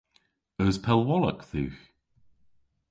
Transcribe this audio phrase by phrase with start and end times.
[0.63, 1.83] Eus pellwolok dhywgh?